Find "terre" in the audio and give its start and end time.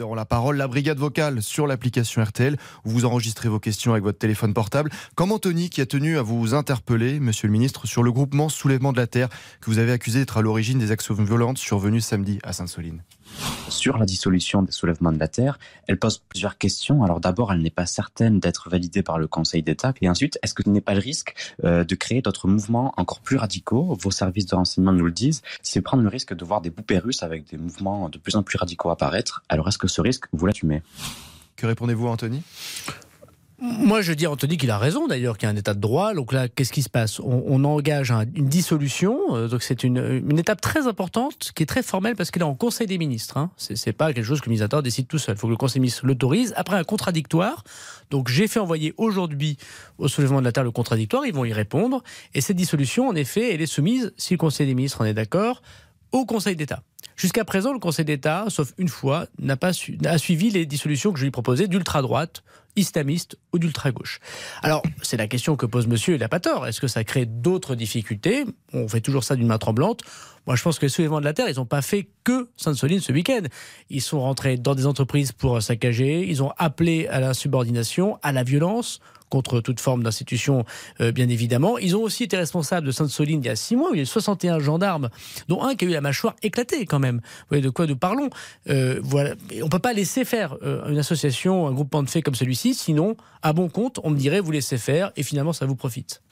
9.06-9.28, 15.28-15.58, 50.52-50.64, 71.32-71.48